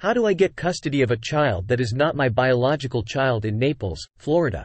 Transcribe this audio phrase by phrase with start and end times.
[0.00, 3.58] How do I get custody of a child that is not my biological child in
[3.58, 4.64] Naples, Florida?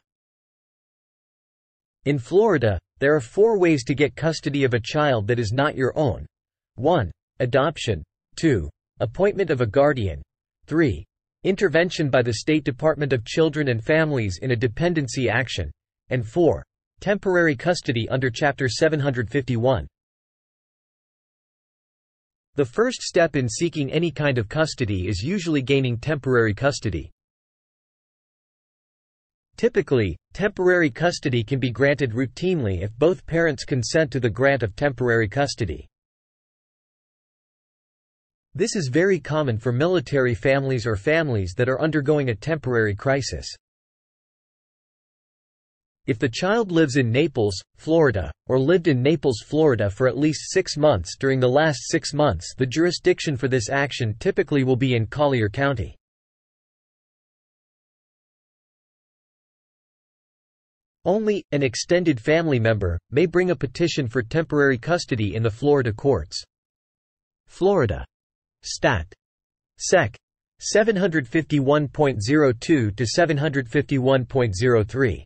[2.06, 5.76] In Florida, there are four ways to get custody of a child that is not
[5.76, 6.26] your own.
[6.76, 7.12] 1.
[7.42, 8.02] Adoption.
[8.38, 8.70] 2.
[9.02, 10.22] Appointment of a guardian.
[10.68, 11.04] 3.
[11.44, 15.70] Intervention by the State Department of Children and Families in a dependency action.
[16.12, 16.64] And 4.
[17.02, 19.86] Temporary custody under Chapter 751.
[22.56, 27.12] The first step in seeking any kind of custody is usually gaining temporary custody.
[29.58, 34.74] Typically, temporary custody can be granted routinely if both parents consent to the grant of
[34.76, 35.86] temporary custody.
[38.54, 43.54] This is very common for military families or families that are undergoing a temporary crisis.
[46.08, 50.52] If the child lives in Naples, Florida, or lived in Naples, Florida for at least
[50.52, 54.96] six months during the last six months the jurisdiction for this action typically will be
[54.96, 55.96] in Collier County.
[61.06, 65.94] Only, an extended family member, may bring a petition for temporary custody in the Florida
[65.94, 66.44] courts.
[67.48, 68.06] Florida.
[68.64, 69.12] Stat.
[69.78, 70.16] Sec.
[70.62, 75.24] 751.02 to 751.03.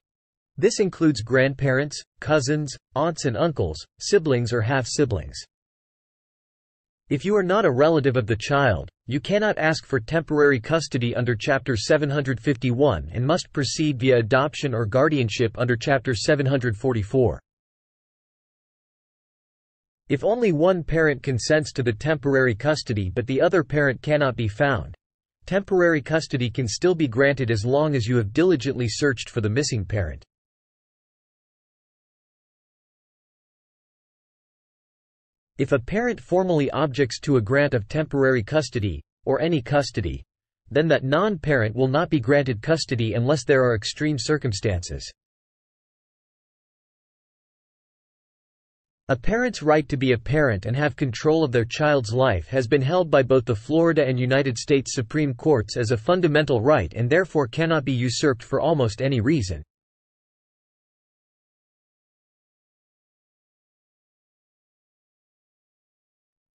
[0.59, 5.41] This includes grandparents, cousins, aunts and uncles, siblings or half-siblings.
[7.07, 11.15] If you are not a relative of the child, you cannot ask for temporary custody
[11.15, 17.39] under Chapter 751 and must proceed via adoption or guardianship under Chapter 744.
[20.09, 24.49] If only one parent consents to the temporary custody but the other parent cannot be
[24.49, 24.93] found,
[25.45, 29.49] temporary custody can still be granted as long as you have diligently searched for the
[29.49, 30.25] missing parent.
[35.59, 40.23] If a parent formally objects to a grant of temporary custody, or any custody,
[40.71, 45.11] then that non-parent will not be granted custody unless there are extreme circumstances.
[49.09, 52.65] A parent's right to be a parent and have control of their child's life has
[52.65, 56.93] been held by both the Florida and United States Supreme Courts as a fundamental right
[56.95, 59.61] and therefore cannot be usurped for almost any reason.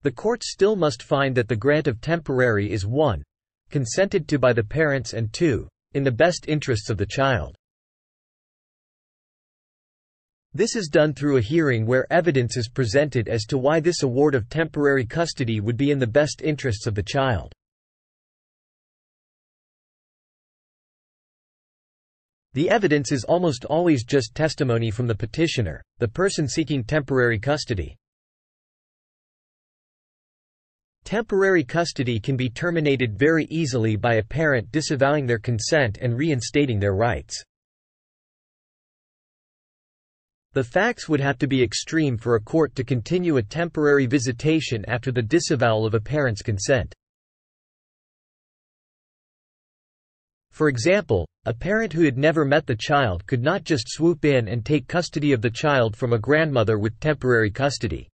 [0.04, 3.22] The court still must find that the grant of temporary is 1.
[3.70, 5.66] consented to by the parents and 2.
[5.94, 7.56] in the best interests of the child.
[10.53, 14.34] This is done through a hearing where evidence is presented as to why this award
[14.34, 17.50] of temporary custody would be in the best interests of the child.
[22.53, 27.97] The evidence is almost always just testimony from the petitioner, the person seeking temporary custody.
[31.04, 36.81] Temporary custody can be terminated very easily by a parent disavowing their consent and reinstating
[36.81, 37.42] their rights.
[40.54, 44.84] The facts would have to be extreme for a court to continue a temporary visitation
[44.88, 46.94] after the disavowal of a parent's consent.
[50.53, 54.48] For example, a parent who had never met the child could not just swoop in
[54.48, 58.09] and take custody of the child from a grandmother with temporary custody.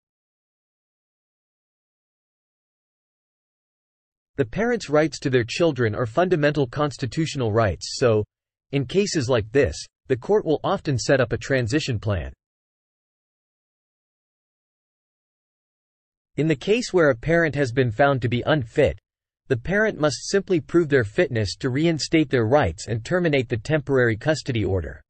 [4.38, 8.24] The parents' rights to their children are fundamental constitutional rights so,
[8.70, 9.76] in cases like this,
[10.06, 12.32] the court will often set up a transition plan.
[16.36, 19.00] In the case where a parent has been found to be unfit,
[19.48, 24.16] the parent must simply prove their fitness to reinstate their rights and terminate the temporary
[24.16, 25.02] custody order.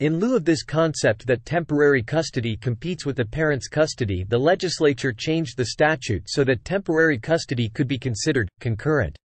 [0.00, 5.12] In lieu of this concept that temporary custody competes with the parent's custody the legislature
[5.12, 9.18] changed the statute so that temporary custody could be considered, concurrent.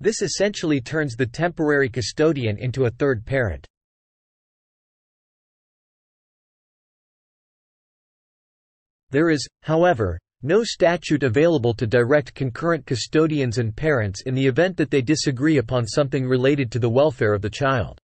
[0.00, 3.64] This essentially turns the temporary custodian into a third parent.
[9.10, 14.76] There is, however, no statute available to direct concurrent custodians and parents in the event
[14.78, 18.00] that they disagree upon something related to the welfare of the child.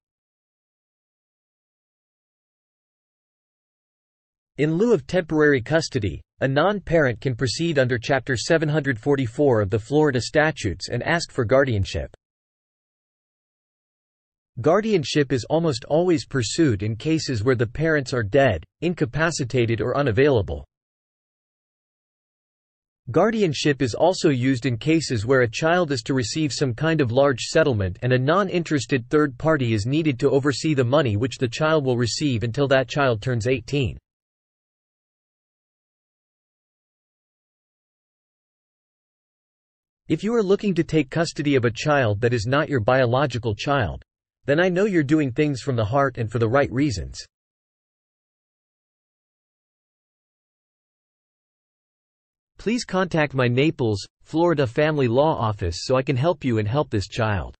[4.58, 10.20] In lieu of temporary custody, a non-parent can proceed under Chapter 744 of the Florida
[10.20, 12.10] statutes and ask for guardianship.
[14.60, 20.66] Guardianship is almost always pursued in cases where the parents are dead, incapacitated or unavailable.
[23.12, 27.12] Guardianship is also used in cases where a child is to receive some kind of
[27.12, 31.46] large settlement and a non-interested third party is needed to oversee the money which the
[31.46, 33.96] child will receive until that child turns 18.
[40.08, 43.54] If you are looking to take custody of a child that is not your biological
[43.54, 44.02] child,
[44.46, 47.22] then I know you're doing things from the heart and for the right reasons.
[52.56, 56.88] Please contact my Naples, Florida Family Law Office so I can help you and help
[56.88, 57.54] this child.